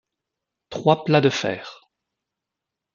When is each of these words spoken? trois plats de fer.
trois 0.71 1.03
plats 1.03 1.21
de 1.21 1.29
fer. 1.29 1.79